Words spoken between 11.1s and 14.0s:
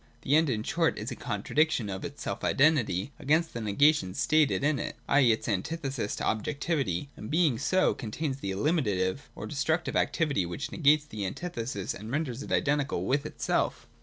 antithesis and renders it identical with itself.